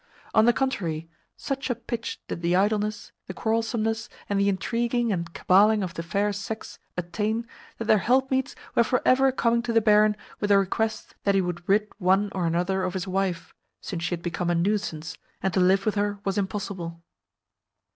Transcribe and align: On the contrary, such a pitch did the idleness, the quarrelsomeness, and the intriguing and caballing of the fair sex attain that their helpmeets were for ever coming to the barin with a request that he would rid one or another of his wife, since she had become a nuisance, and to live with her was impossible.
On 0.33 0.45
the 0.45 0.51
contrary, 0.51 1.11
such 1.37 1.69
a 1.69 1.75
pitch 1.75 2.19
did 2.27 2.41
the 2.41 2.55
idleness, 2.55 3.11
the 3.27 3.35
quarrelsomeness, 3.35 4.09
and 4.27 4.39
the 4.39 4.49
intriguing 4.49 5.11
and 5.11 5.31
caballing 5.31 5.83
of 5.83 5.93
the 5.93 6.01
fair 6.01 6.33
sex 6.33 6.79
attain 6.97 7.47
that 7.77 7.85
their 7.85 7.99
helpmeets 7.99 8.55
were 8.73 8.83
for 8.83 9.03
ever 9.05 9.31
coming 9.31 9.61
to 9.61 9.71
the 9.71 9.79
barin 9.79 10.17
with 10.39 10.49
a 10.49 10.57
request 10.57 11.13
that 11.23 11.35
he 11.35 11.41
would 11.41 11.69
rid 11.69 11.87
one 11.99 12.31
or 12.33 12.47
another 12.47 12.81
of 12.81 12.95
his 12.95 13.07
wife, 13.07 13.53
since 13.79 14.01
she 14.01 14.15
had 14.15 14.23
become 14.23 14.49
a 14.49 14.55
nuisance, 14.55 15.19
and 15.43 15.53
to 15.53 15.59
live 15.59 15.85
with 15.85 15.93
her 15.93 16.17
was 16.25 16.35
impossible. 16.35 17.03